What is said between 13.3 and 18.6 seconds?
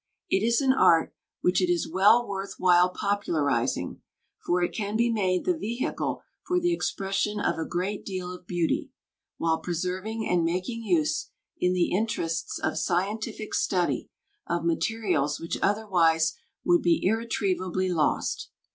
study, of materials which otherwise would be irretrievably lost.